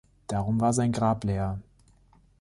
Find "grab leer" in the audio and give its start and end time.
0.91-1.59